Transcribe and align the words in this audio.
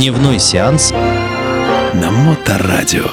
Дневной 0.00 0.38
сеанс 0.38 0.92
на 0.92 2.10
Моторадио. 2.10 3.04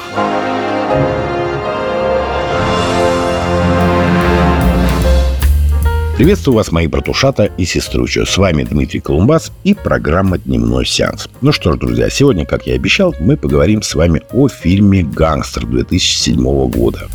Приветствую 6.16 6.56
вас, 6.56 6.72
мои 6.72 6.86
братушата 6.86 7.44
и 7.44 7.66
сеструча. 7.66 8.24
С 8.24 8.38
вами 8.38 8.62
Дмитрий 8.62 9.00
Колумбас 9.00 9.52
и 9.64 9.74
программа 9.74 10.38
«Дневной 10.38 10.86
сеанс». 10.86 11.28
Ну 11.42 11.52
что 11.52 11.74
ж, 11.74 11.78
друзья, 11.78 12.08
сегодня, 12.08 12.46
как 12.46 12.66
я 12.66 12.72
и 12.72 12.76
обещал, 12.76 13.14
мы 13.20 13.36
поговорим 13.36 13.82
с 13.82 13.94
вами 13.94 14.22
о 14.32 14.48
фильме 14.48 15.02
«Гангстер» 15.02 15.66
2007 15.66 16.70
года. 16.70 17.06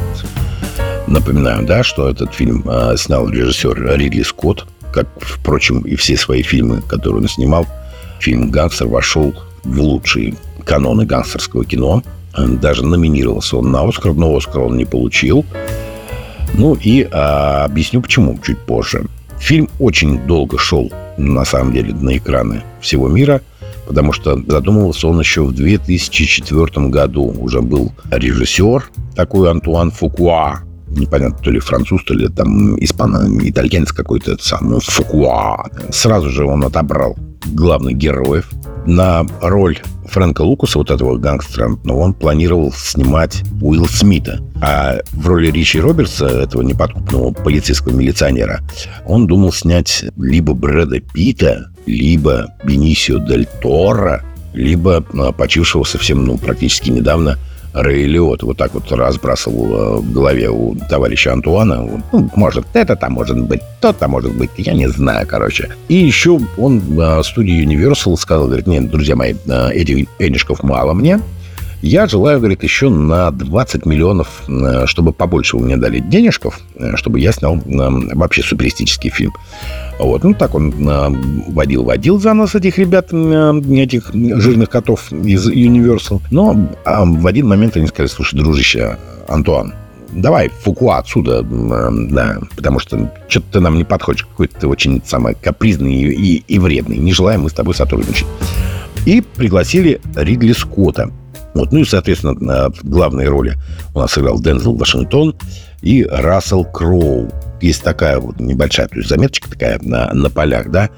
Напоминаю, 1.08 1.66
да, 1.66 1.82
что 1.82 2.12
этот 2.12 2.32
фильм 2.32 2.64
э, 2.70 2.96
снял 2.96 3.28
режиссер 3.28 3.98
Ридли 3.98 4.22
Скотт, 4.22 4.68
как, 4.94 5.08
впрочем, 5.20 5.82
и 5.82 5.96
все 5.96 6.16
свои 6.16 6.44
фильмы, 6.44 6.84
которые 6.84 7.24
он 7.24 7.28
снимал. 7.28 7.66
Фильм 8.20 8.52
«Гангстер» 8.52 8.86
вошел 8.86 9.34
в 9.64 9.80
лучшие 9.80 10.36
каноны 10.66 11.06
гангстерского 11.06 11.66
кино. 11.66 12.04
Даже 12.36 12.86
номинировался 12.86 13.58
он 13.58 13.72
на 13.72 13.88
«Оскар», 13.88 14.14
но 14.14 14.36
«Оскар» 14.36 14.64
он 14.64 14.78
не 14.78 14.86
получил. 14.86 15.46
Ну 16.56 16.76
и 16.76 17.08
а, 17.12 17.66
объясню 17.66 18.02
почему 18.02 18.38
чуть 18.44 18.60
позже. 18.60 19.06
Фильм 19.40 19.70
очень 19.80 20.20
долго 20.26 20.58
шел, 20.58 20.92
на 21.18 21.46
самом 21.46 21.74
деле, 21.74 21.94
на 21.94 22.18
экраны 22.18 22.64
всего 22.80 23.08
мира, 23.08 23.42
потому 23.88 24.14
что 24.14 24.40
задумывался 24.48 25.08
он 25.08 25.20
еще 25.20 25.44
в 25.44 25.54
2004 25.54 26.88
году. 26.88 27.24
Уже 27.40 27.62
был 27.62 27.92
режиссер 28.12 28.90
такой 29.16 29.50
Антуан 29.50 29.92
Фукуа, 29.92 30.62
непонятно, 30.88 31.38
то 31.44 31.52
ли 31.52 31.60
француз, 31.60 32.04
то 32.04 32.14
ли 32.14 32.30
там 32.30 32.78
испано 32.78 33.28
итальянец 33.48 33.92
какой-то, 33.92 34.38
сам 34.40 34.70
ну, 34.70 34.80
Фукуа. 34.80 35.66
Сразу 35.92 36.30
же 36.30 36.46
он 36.46 36.64
отобрал 36.64 37.18
главных 37.46 37.98
героев. 37.98 38.50
На 38.86 39.26
роль 39.42 39.80
Фрэнка 40.06 40.42
Лукаса, 40.42 40.78
вот 40.80 40.92
этого 40.92 41.18
гангстера, 41.18 41.78
но 41.84 42.00
он 42.00 42.14
планировал 42.14 42.72
снимать 42.72 43.44
Уилл 43.62 43.88
Смита. 43.88 44.42
А 44.62 45.00
в 45.14 45.28
роли 45.28 45.50
Ричи 45.50 45.80
Робертса, 45.80 46.28
этого 46.28 46.62
неподкупного 46.62 47.32
полицейского 47.32 47.94
милиционера, 47.94 48.62
он 49.06 49.28
думал 49.28 49.52
снять 49.52 50.06
либо 50.18 50.54
Брэда 50.54 51.00
Питта, 51.00 51.72
либо 51.86 52.54
Бенисио 52.64 53.20
Дель 53.20 53.48
Торо, 53.62 54.24
либо 54.54 55.04
а, 55.14 55.32
почившего 55.32 55.84
совсем, 55.84 56.26
ну, 56.26 56.38
практически 56.38 56.90
недавно 56.90 57.38
Рэй 57.74 58.06
Лиот 58.06 58.44
вот 58.44 58.58
так 58.58 58.74
вот 58.74 58.92
разбрасывал 58.92 59.66
э, 59.66 59.98
в 60.02 60.12
голове 60.14 60.50
у 60.50 60.76
товарища 60.90 61.34
Антуана. 61.34 62.02
Ну, 62.12 62.30
может, 62.36 62.66
это 62.74 62.96
там 62.96 63.14
может 63.14 63.40
быть, 63.40 63.62
то-то 63.82 64.08
может 64.08 64.34
быть, 64.36 64.52
я 64.58 64.74
не 64.74 64.88
знаю, 64.88 65.28
короче. 65.28 65.70
И 65.88 65.96
еще 65.96 66.40
он 66.58 66.82
э, 67.00 67.24
студии 67.24 67.66
Universal 67.66 68.16
сказал, 68.18 68.46
говорит, 68.46 68.68
нет, 68.68 68.90
друзья 68.90 69.16
мои, 69.16 69.34
э, 69.48 69.72
этих 69.72 70.08
денежков 70.20 70.62
мало 70.64 70.94
мне, 70.94 71.20
я 71.84 72.08
желаю, 72.08 72.40
говорит, 72.40 72.64
еще 72.64 72.90
на 72.90 73.30
20 73.30 73.86
миллионов, 73.86 74.44
чтобы 74.86 75.12
побольше 75.12 75.58
вы 75.58 75.66
мне 75.66 75.76
дали 75.76 76.00
денежков, 76.00 76.62
чтобы 76.96 77.20
я 77.20 77.34
снял 77.34 77.60
вообще 77.66 78.42
суперистический 78.42 79.10
фильм. 79.10 79.34
Вот. 80.00 80.24
Ну, 80.24 80.34
так 80.34 80.56
он 80.56 80.72
водил-водил 81.50 82.22
за 82.22 82.34
нас 82.34 82.56
этих 82.56 82.78
ребят, 82.78 83.14
этих 83.14 84.12
жирных 84.14 84.70
котов 84.70 85.12
из 85.12 85.50
Universal. 85.50 86.22
Но 86.32 86.70
а 86.86 87.04
в 87.04 87.28
один 87.28 87.48
момент 87.48 87.76
они 87.76 87.88
сказали, 87.88 88.08
слушай, 88.08 88.38
дружище, 88.38 88.98
Антуан, 89.28 89.74
давай 90.14 90.50
Фукуа 90.64 91.00
отсюда, 91.00 91.44
да, 91.44 92.40
потому 92.56 92.80
что 92.80 93.12
что-то 93.28 93.46
ты 93.52 93.60
нам 93.60 93.78
не 93.78 93.84
подходишь, 93.84 94.24
какой-то 94.24 94.58
ты 94.58 94.68
очень 94.68 95.02
самый 95.06 95.36
капризный 95.36 95.94
и, 95.94 96.38
и, 96.38 96.44
и 96.48 96.60
вредный, 96.60 96.98
не 96.98 97.12
желаем 97.12 97.42
мы 97.42 97.50
с 97.50 97.54
тобой 97.54 97.76
сотрудничать. 97.76 98.28
И 99.06 99.20
пригласили 99.20 100.00
Ридли 100.16 100.54
Скотта. 100.54 101.12
Вот. 101.54 101.72
Ну 101.72 101.80
и, 101.80 101.86
соответственно, 101.86 102.70
в 102.70 102.84
главной 102.84 103.28
роли 103.28 103.56
у 103.94 104.00
нас 104.00 104.12
сыграл 104.12 104.40
Дензел 104.40 104.76
Вашингтон 104.76 105.36
и 105.82 106.04
Рассел 106.04 106.64
Кроу 106.66 107.30
есть 107.62 107.84
такая 107.84 108.20
вот 108.20 108.40
небольшая, 108.40 108.88
то 108.88 108.98
есть 108.98 109.10
заметочка 109.10 109.50
такая 109.50 109.80
на, 109.82 110.14
на 110.14 110.30
полях, 110.30 110.70
да, 110.70 110.90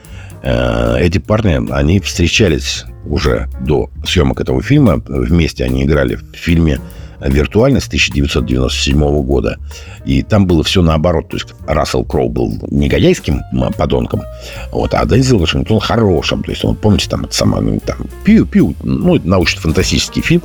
э, 0.42 0.98
эти 1.00 1.20
парни, 1.20 1.72
они 1.72 2.00
встречались 2.00 2.86
уже 3.06 3.48
до 3.62 3.90
съемок 4.06 4.42
этого 4.42 4.62
фильма. 4.64 5.02
Вместе 5.08 5.64
они 5.64 5.84
играли 5.84 6.16
в 6.16 6.36
фильме 6.36 6.80
«Виртуальность» 7.20 7.88
1997 7.88 9.24
года. 9.24 9.58
И 10.06 10.22
там 10.22 10.46
было 10.46 10.64
все 10.64 10.82
наоборот. 10.82 11.30
То 11.30 11.38
есть 11.38 11.48
Рассел 11.68 12.04
Кроу 12.04 12.30
был 12.30 12.60
негодяйским 12.70 13.42
подонком, 13.78 14.22
вот, 14.72 14.94
а 14.94 15.06
Дензел 15.06 15.40
Вашингтон 15.40 15.80
хорошим. 15.80 16.44
То 16.44 16.52
есть, 16.52 16.64
он, 16.64 16.76
помните, 16.76 17.10
там, 17.10 17.26
это 17.26 17.34
самое, 17.34 17.64
ну, 17.64 17.80
там, 17.84 17.98
пью-пью, 18.24 18.76
ну, 18.84 19.20
научно-фантастический 19.24 20.22
фильм 20.22 20.44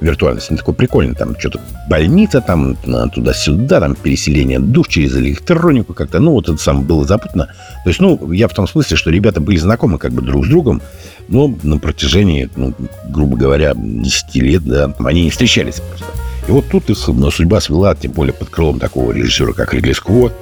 «Виртуальность». 0.00 0.50
Он 0.50 0.56
такой 0.56 0.74
прикольный. 0.74 1.14
Там 1.14 1.38
что-то 1.38 1.60
больница, 1.88 2.40
там, 2.40 2.76
туда-сюда, 3.12 3.80
там, 3.80 3.94
переселение 3.94 4.58
душ 4.58 4.88
через 4.88 5.16
электронику 5.16 5.92
как-то. 5.92 6.20
Ну, 6.20 6.32
вот 6.32 6.48
это 6.48 6.58
самое 6.58 6.84
было 6.86 7.04
запутано. 7.04 7.46
То 7.84 7.90
есть, 7.90 8.00
ну, 8.00 8.32
я 8.32 8.48
в 8.48 8.54
том 8.54 8.66
смысле, 8.66 8.96
что 8.96 9.10
ребята 9.10 9.40
были 9.40 9.58
знакомы 9.58 9.98
как 9.98 10.12
бы 10.12 10.22
друг 10.22 10.46
с 10.46 10.48
другом, 10.48 10.80
но 11.28 11.54
на 11.62 11.78
протяжении, 11.78 12.48
ну, 12.56 12.74
грубо 13.08 13.36
говоря, 13.36 13.72
10 13.74 14.34
лет, 14.36 14.64
да, 14.64 14.94
они 15.04 15.24
не 15.24 15.30
встречались 15.30 15.80
просто. 15.80 16.06
И 16.48 16.50
вот 16.50 16.64
тут 16.70 16.90
их 16.90 16.98
судьба 16.98 17.60
свела, 17.60 17.94
тем 17.94 18.12
более 18.12 18.32
под 18.32 18.50
крылом 18.50 18.78
такого 18.78 19.12
режиссера, 19.12 19.52
как 19.52 19.74
Ридли 19.74 19.92
Скотт. 19.92 20.32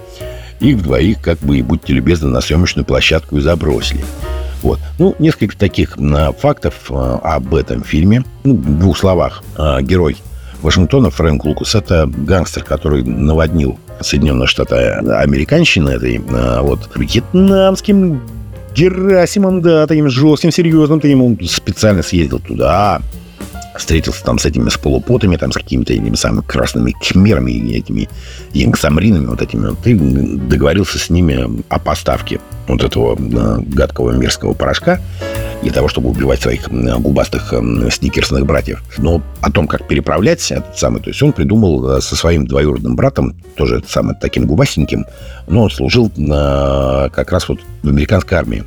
Их 0.60 0.82
двоих, 0.82 1.20
как 1.22 1.38
бы, 1.38 1.58
и 1.58 1.62
будьте 1.62 1.92
любезны, 1.94 2.28
на 2.28 2.40
съемочную 2.40 2.84
площадку 2.84 3.38
и 3.38 3.40
забросили. 3.40 4.04
Вот. 4.62 4.78
Ну, 4.98 5.14
несколько 5.18 5.56
таких 5.56 5.96
а, 5.98 6.32
фактов 6.32 6.74
а, 6.90 7.18
об 7.22 7.54
этом 7.54 7.82
фильме. 7.82 8.24
Ну, 8.44 8.56
в 8.56 8.78
двух 8.78 8.98
словах. 8.98 9.42
А, 9.56 9.80
герой 9.80 10.18
Вашингтона 10.60 11.10
Фрэнк 11.10 11.44
Лукас– 11.44 11.74
это 11.76 12.06
гангстер, 12.06 12.64
который 12.64 13.02
наводнил 13.02 13.78
Соединенные 14.00 14.46
Штаты 14.46 14.74
американщины 14.76 15.90
этой 15.90 16.18
вот 16.18 16.90
вьетнамским 16.94 18.20
Герасимом, 18.74 19.62
да, 19.62 19.86
таким 19.86 20.08
жестким, 20.08 20.52
серьезным, 20.52 21.00
ты 21.00 21.08
ему 21.08 21.36
специально 21.44 22.02
съездил 22.02 22.38
туда, 22.38 23.00
встретился 23.80 24.22
там 24.24 24.38
с 24.38 24.46
этими 24.46 24.68
с 24.68 24.76
полупотами, 24.76 25.36
там 25.36 25.50
с 25.50 25.56
какими-то 25.56 25.92
этими 25.92 26.14
самыми 26.14 26.44
красными 26.46 26.92
кхмерами, 26.92 27.76
этими 27.76 28.08
янгсамринами 28.52 29.26
вот 29.26 29.42
этими. 29.42 29.68
Вот, 29.68 29.78
ты 29.80 29.96
договорился 29.96 30.98
с 30.98 31.10
ними 31.10 31.62
о 31.68 31.78
поставке 31.78 32.40
вот 32.68 32.84
этого 32.84 33.16
э, 33.16 33.62
гадкого 33.62 34.12
мерзкого 34.12 34.54
порошка 34.54 35.00
для 35.62 35.72
того, 35.72 35.88
чтобы 35.88 36.10
убивать 36.10 36.40
своих 36.40 36.68
э, 36.68 36.98
губастых 36.98 37.52
э, 37.52 37.90
сникерсных 37.90 38.46
братьев. 38.46 38.82
Но 38.98 39.22
о 39.40 39.50
том, 39.50 39.66
как 39.66 39.88
переправлять 39.88 40.50
этот 40.50 40.78
самый, 40.78 41.02
то 41.02 41.10
есть 41.10 41.22
он 41.22 41.32
придумал 41.32 42.00
со 42.00 42.16
своим 42.16 42.46
двоюродным 42.46 42.96
братом, 42.96 43.34
тоже 43.56 43.82
самым 43.88 44.14
таким 44.16 44.46
губастеньким, 44.46 45.06
но 45.48 45.64
он 45.64 45.70
служил 45.70 46.10
как 46.10 47.32
раз 47.32 47.48
вот 47.48 47.58
в 47.82 47.88
американской 47.88 48.38
армии 48.38 48.64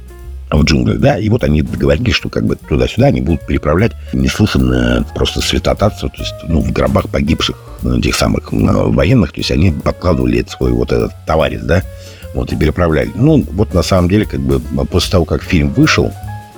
в 0.57 0.63
джунглях, 0.63 0.99
да, 0.99 1.17
и 1.17 1.29
вот 1.29 1.43
они 1.43 1.61
договорились, 1.61 2.15
что 2.15 2.29
как 2.29 2.45
бы 2.45 2.55
туда-сюда 2.55 3.07
они 3.07 3.21
будут 3.21 3.45
переправлять 3.45 3.93
неслыханно 4.13 5.05
просто 5.15 5.41
святотатство, 5.41 6.09
то 6.09 6.17
есть, 6.17 6.33
ну, 6.47 6.61
в 6.61 6.71
гробах 6.71 7.09
погибших 7.09 7.55
ну, 7.81 7.99
тех 7.99 8.15
самых 8.15 8.51
ну, 8.51 8.91
военных, 8.91 9.31
то 9.31 9.39
есть 9.39 9.51
они 9.51 9.71
подкладывали 9.71 10.45
свой 10.47 10.71
вот 10.71 10.91
этот 10.91 11.11
товарищ, 11.25 11.59
да, 11.63 11.83
вот, 12.33 12.51
и 12.51 12.55
переправляли. 12.55 13.11
Ну, 13.15 13.43
вот 13.51 13.73
на 13.73 13.83
самом 13.83 14.09
деле, 14.09 14.25
как 14.25 14.39
бы, 14.39 14.59
после 14.85 15.11
того, 15.11 15.25
как 15.25 15.43
фильм 15.43 15.69
вышел, 15.69 16.11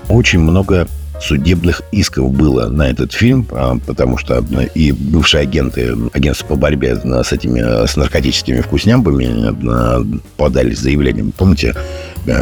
очень 0.10 0.40
много 0.40 0.88
судебных 1.22 1.82
исков 1.92 2.32
было 2.32 2.68
на 2.68 2.90
этот 2.90 3.14
фильм, 3.14 3.48
а, 3.52 3.78
потому 3.86 4.18
что 4.18 4.44
и 4.74 4.92
бывшие 4.92 5.42
агенты 5.42 5.96
агентства 6.14 6.48
по 6.48 6.56
борьбе 6.56 6.96
с 6.96 7.32
этими 7.32 7.86
с 7.86 7.96
наркотическими 7.96 8.62
вкуснямбами 8.62 10.16
подали 10.38 10.74
заявлением. 10.74 11.32
Помните, 11.32 11.76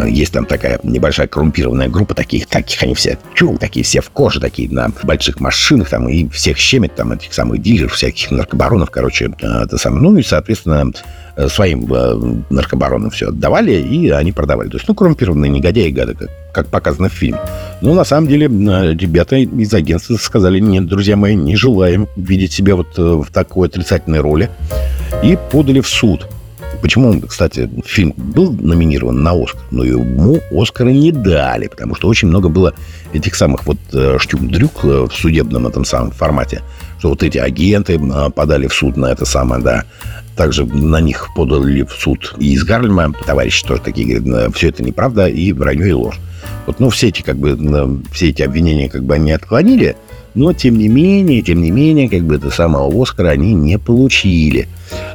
есть 0.07 0.33
там 0.33 0.45
такая 0.45 0.79
небольшая 0.83 1.27
коррумпированная 1.27 1.89
группа 1.89 2.13
таких, 2.13 2.47
таких 2.47 2.81
они 2.83 2.95
все, 2.95 3.17
чул, 3.33 3.57
такие 3.57 3.83
все 3.83 4.01
в 4.01 4.09
коже, 4.09 4.39
такие 4.39 4.69
на 4.69 4.91
больших 5.03 5.39
машинах, 5.39 5.89
там, 5.89 6.07
и 6.09 6.27
всех 6.29 6.57
щемят, 6.57 6.95
там, 6.95 7.11
этих 7.11 7.33
самых 7.33 7.61
дилеров, 7.61 7.93
всяких 7.93 8.31
наркобаронов, 8.31 8.91
короче, 8.91 9.33
это 9.39 9.77
самое. 9.77 10.01
Ну, 10.01 10.17
и, 10.17 10.23
соответственно, 10.23 10.91
своим 11.49 12.45
наркобаронам 12.49 13.09
все 13.09 13.29
отдавали, 13.29 13.73
и 13.73 14.09
они 14.09 14.31
продавали. 14.31 14.69
То 14.69 14.77
есть, 14.77 14.87
ну, 14.87 14.95
коррумпированные 14.95 15.49
негодяи, 15.49 15.89
гады, 15.89 16.13
как, 16.13 16.29
как 16.53 16.67
показано 16.67 17.09
в 17.09 17.13
фильме. 17.13 17.39
Но, 17.83 17.93
на 17.93 18.05
самом 18.05 18.29
деле, 18.29 18.45
ребята 18.45 19.35
из 19.35 19.73
агентства 19.73 20.15
сказали, 20.15 20.57
нет, 20.59 20.87
друзья 20.87 21.17
мои, 21.17 21.35
не 21.35 21.57
желаем 21.57 22.07
видеть 22.15 22.53
себя 22.53 22.77
вот 22.77 22.97
в 22.97 23.25
такой 23.29 23.67
отрицательной 23.67 24.21
роли, 24.21 24.49
и 25.21 25.37
подали 25.51 25.81
в 25.81 25.87
суд. 25.89 26.29
Почему, 26.83 27.17
кстати, 27.21 27.69
фильм 27.85 28.13
был 28.17 28.51
номинирован 28.51 29.23
на 29.23 29.31
Оскар, 29.31 29.61
но 29.71 29.85
ему 29.85 30.41
Оскара 30.51 30.89
не 30.89 31.13
дали, 31.13 31.67
потому 31.67 31.95
что 31.95 32.09
очень 32.09 32.27
много 32.27 32.49
было 32.49 32.73
этих 33.13 33.35
самых 33.35 33.65
вот 33.65 33.77
э, 33.93 34.17
штюк-дрюк 34.19 34.83
э, 34.83 35.07
в 35.09 35.13
судебном 35.13 35.65
этом 35.65 35.85
самом 35.85 36.11
формате, 36.11 36.61
что 36.99 37.07
вот 37.07 37.23
эти 37.23 37.37
агенты 37.37 37.93
э, 37.93 38.29
подали 38.31 38.67
в 38.67 38.73
суд 38.73 38.97
на 38.97 39.05
это 39.05 39.23
самое, 39.23 39.63
да, 39.63 39.85
также 40.35 40.65
на 40.65 40.99
них 40.99 41.29
подали 41.37 41.83
в 41.83 41.93
суд 41.93 42.35
и 42.37 42.51
из 42.51 42.65
Гарлема. 42.65 43.13
Товарищи 43.25 43.65
тоже 43.65 43.81
такие 43.81 44.19
говорят, 44.19 44.53
все 44.53 44.67
это 44.67 44.83
неправда 44.83 45.29
и 45.29 45.53
вранье 45.53 45.87
и 45.87 45.93
ложь. 45.93 46.19
Вот, 46.65 46.81
ну, 46.81 46.89
все 46.89 47.07
эти, 47.07 47.21
как 47.21 47.37
бы, 47.37 48.01
все 48.11 48.31
эти 48.31 48.41
обвинения, 48.41 48.89
как 48.89 49.05
бы, 49.05 49.13
они 49.13 49.31
отклонили, 49.31 49.95
но, 50.35 50.51
тем 50.51 50.77
не 50.77 50.89
менее, 50.89 51.43
тем 51.43 51.61
не 51.61 51.71
менее, 51.71 52.09
как 52.09 52.23
бы, 52.23 52.35
это 52.35 52.51
самого 52.51 53.01
Оскара 53.01 53.29
они 53.29 53.53
не 53.53 53.79
получили. 53.79 54.67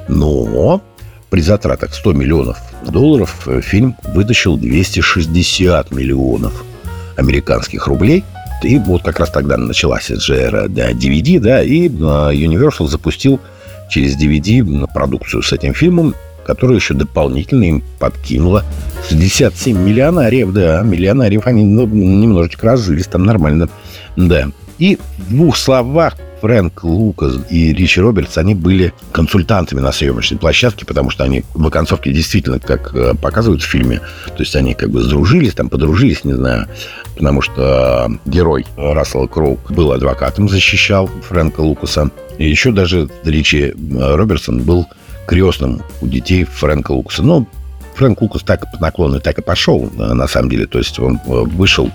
Но 0.08 0.82
при 1.30 1.40
затратах 1.40 1.94
100 1.94 2.12
миллионов 2.12 2.58
долларов 2.88 3.46
э, 3.46 3.60
фильм 3.60 3.96
вытащил 4.14 4.56
260 4.56 5.90
миллионов 5.90 6.64
американских 7.16 7.86
рублей. 7.86 8.24
И 8.62 8.78
вот 8.78 9.02
как 9.02 9.20
раз 9.20 9.30
тогда 9.30 9.56
началась 9.56 10.08
же 10.08 10.66
да, 10.68 10.90
DVD, 10.92 11.38
да, 11.38 11.62
и 11.62 11.88
а, 11.88 12.32
Universal 12.32 12.88
запустил 12.88 13.40
через 13.88 14.16
DVD 14.16 14.86
продукцию 14.92 15.42
с 15.42 15.52
этим 15.52 15.74
фильмом, 15.74 16.14
которая 16.44 16.76
еще 16.76 16.94
дополнительно 16.94 17.64
им 17.64 17.84
подкинула 18.00 18.64
67 19.08 19.78
миллионариев, 19.78 20.52
да, 20.52 20.82
миллионариев 20.82 21.46
они 21.46 21.64
ну, 21.64 21.86
немножечко 21.86 22.66
разжились 22.66 23.06
там 23.06 23.24
нормально, 23.24 23.68
да. 24.16 24.48
И 24.78 24.98
в 25.18 25.30
двух 25.30 25.56
словах 25.56 26.14
Фрэнк 26.40 26.84
Лукас 26.84 27.36
и 27.50 27.72
Ричи 27.72 28.00
Робертс, 28.00 28.38
они 28.38 28.54
были 28.54 28.92
консультантами 29.12 29.80
на 29.80 29.92
съемочной 29.92 30.38
площадке, 30.38 30.86
потому 30.86 31.10
что 31.10 31.24
они 31.24 31.44
в 31.54 31.66
оконцовке 31.66 32.12
действительно, 32.12 32.60
как 32.60 32.94
э, 32.94 33.14
показывают 33.14 33.62
в 33.62 33.66
фильме, 33.66 34.00
то 34.26 34.38
есть 34.38 34.54
они 34.54 34.74
как 34.74 34.90
бы 34.90 35.02
сдружились, 35.02 35.54
там 35.54 35.68
подружились, 35.68 36.24
не 36.24 36.34
знаю, 36.34 36.68
потому 37.16 37.42
что 37.42 38.10
герой 38.24 38.66
Рассела 38.76 39.26
Кроу 39.26 39.58
был 39.68 39.92
адвокатом, 39.92 40.48
защищал 40.48 41.08
Фрэнка 41.28 41.60
Лукаса. 41.60 42.10
И 42.38 42.48
еще 42.48 42.70
даже 42.70 43.08
Ричи 43.24 43.74
Робертсон 43.92 44.62
был 44.62 44.86
крестным 45.26 45.82
у 46.00 46.06
детей 46.06 46.44
Фрэнка 46.44 46.92
Лукаса. 46.92 47.24
Ну, 47.24 47.48
Фрэнк 47.96 48.22
Лукас 48.22 48.42
так 48.42 48.70
по 48.70 48.80
наклону 48.80 49.18
так 49.18 49.38
и 49.38 49.42
пошел, 49.42 49.90
на 49.96 50.28
самом 50.28 50.50
деле. 50.50 50.66
То 50.66 50.78
есть 50.78 51.00
он 51.00 51.16
э, 51.16 51.18
вышел 51.26 51.90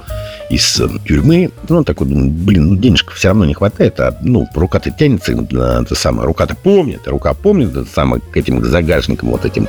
из 0.53 0.79
э, 0.79 0.87
тюрьмы. 1.05 1.51
Ну, 1.67 1.83
такой, 1.83 2.07
думает, 2.07 2.31
блин, 2.31 2.69
ну, 2.69 2.75
денежка 2.75 3.13
все 3.13 3.29
равно 3.29 3.45
не 3.45 3.53
хватает, 3.53 3.99
а, 3.99 4.15
ну, 4.21 4.47
рука-то 4.53 4.91
тянется, 4.91 5.33
это 5.33 5.95
самое, 5.95 6.27
рука-то 6.27 6.55
помнит, 6.55 7.07
рука 7.07 7.33
помнит, 7.33 7.71
это 7.71 7.85
самое, 7.85 8.21
к 8.21 8.37
этим 8.37 8.63
загажникам 8.63 9.29
вот 9.29 9.45
этим 9.45 9.67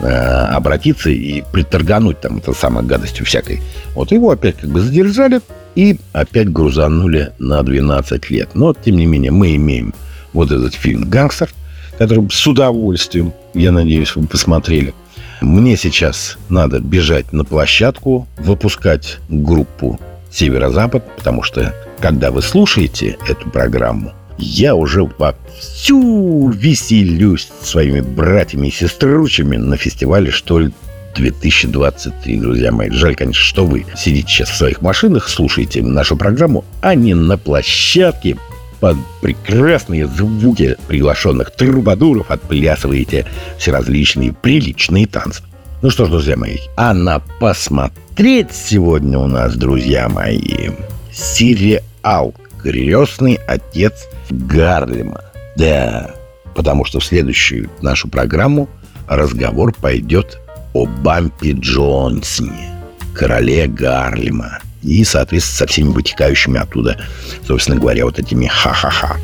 э, 0.00 0.06
обратиться 0.06 1.10
и 1.10 1.42
приторгануть 1.52 2.20
там 2.20 2.38
это 2.38 2.52
самое 2.52 2.86
гадостью 2.86 3.26
всякой. 3.26 3.60
Вот 3.94 4.12
его 4.12 4.30
опять 4.30 4.58
как 4.58 4.70
бы 4.70 4.80
задержали 4.80 5.40
и 5.74 5.98
опять 6.12 6.50
грузанули 6.50 7.32
на 7.38 7.62
12 7.62 8.30
лет. 8.30 8.50
Но, 8.54 8.74
тем 8.74 8.96
не 8.96 9.06
менее, 9.06 9.32
мы 9.32 9.56
имеем 9.56 9.92
вот 10.32 10.52
этот 10.52 10.74
фильм 10.74 11.08
«Гангстер», 11.08 11.50
который 11.98 12.28
с 12.30 12.46
удовольствием, 12.46 13.32
я 13.54 13.72
надеюсь, 13.72 14.14
вы 14.14 14.26
посмотрели. 14.26 14.94
Мне 15.40 15.76
сейчас 15.76 16.38
надо 16.48 16.78
бежать 16.78 17.32
на 17.32 17.44
площадку, 17.44 18.28
выпускать 18.38 19.18
группу 19.28 19.98
«Северо-Запад», 20.32 21.04
потому 21.16 21.42
что, 21.42 21.74
когда 22.00 22.30
вы 22.30 22.42
слушаете 22.42 23.18
эту 23.28 23.50
программу, 23.50 24.12
я 24.38 24.74
уже 24.74 25.04
вовсю 25.04 26.48
веселюсь 26.50 27.48
своими 27.62 28.00
братьями 28.00 28.68
и 28.68 28.72
сестручами 28.72 29.56
на 29.56 29.76
фестивале 29.76 30.30
«Что 30.30 30.58
ли?» 30.58 30.72
2023, 31.14 32.40
друзья 32.40 32.72
мои. 32.72 32.90
Жаль, 32.90 33.14
конечно, 33.14 33.42
что 33.42 33.66
вы 33.66 33.84
сидите 33.96 34.28
сейчас 34.28 34.48
в 34.48 34.56
своих 34.56 34.80
машинах, 34.80 35.28
слушаете 35.28 35.82
нашу 35.82 36.16
программу, 36.16 36.64
а 36.80 36.94
не 36.94 37.14
на 37.14 37.36
площадке 37.36 38.36
под 38.80 38.96
прекрасные 39.20 40.06
звуки 40.08 40.76
приглашенных 40.88 41.52
трубадуров 41.52 42.30
отплясываете 42.30 43.26
все 43.58 43.70
различные 43.70 44.32
приличные 44.32 45.06
танцы. 45.06 45.42
Ну 45.82 45.90
что 45.90 46.06
ж, 46.06 46.10
друзья 46.10 46.36
мои, 46.36 46.58
а 46.76 46.94
на 46.94 47.18
посмотреть 47.18 48.52
сегодня 48.52 49.18
у 49.18 49.26
нас, 49.26 49.56
друзья 49.56 50.08
мои, 50.08 50.70
сериал 51.12 52.32
«Крестный 52.62 53.40
отец 53.48 54.06
Гарлема». 54.30 55.22
Да, 55.56 56.12
потому 56.54 56.84
что 56.84 57.00
в 57.00 57.04
следующую 57.04 57.68
нашу 57.80 58.06
программу 58.06 58.68
разговор 59.08 59.74
пойдет 59.74 60.38
о 60.72 60.86
Бампи 60.86 61.50
Джонсоне, 61.50 62.70
короле 63.12 63.66
Гарлема 63.66 64.60
и, 64.84 65.02
соответственно, 65.02 65.58
со 65.58 65.66
всеми 65.66 65.88
вытекающими 65.88 66.60
оттуда, 66.60 67.04
собственно 67.44 67.80
говоря, 67.80 68.04
вот 68.04 68.20
этими 68.20 68.46
ха-ха-ха. 68.46 69.16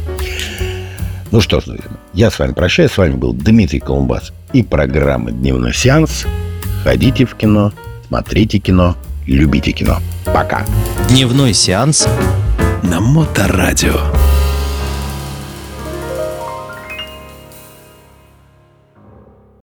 Ну 1.31 1.41
что 1.41 1.61
ж, 1.61 1.67
друзья, 1.67 1.85
я 2.15 2.31
с 2.33 2.39
вами 2.41 2.53
прощаюсь. 2.53 2.91
С 2.91 2.99
вами 2.99 3.13
был 3.13 3.33
Дмитрий 3.33 3.79
Колумбас 3.79 4.33
и 4.53 4.65
программа 4.65 5.31
«Дневной 5.31 5.73
сеанс». 5.73 6.27
Ходите 6.83 7.25
в 7.25 7.35
кино, 7.35 7.73
смотрите 8.09 8.59
кино, 8.59 8.97
любите 9.27 9.73
кино. 9.73 9.99
Пока. 10.25 10.65
Дневной 11.09 11.53
сеанс 11.53 12.09
на 12.83 13.01
Моторадио. 13.01 14.18